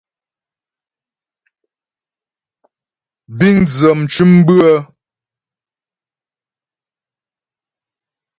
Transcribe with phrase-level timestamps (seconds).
[3.37, 4.73] Bíŋ dzə mcʉ̌m bʉ́ə.